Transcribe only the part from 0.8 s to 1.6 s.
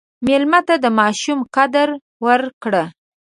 د ماشوم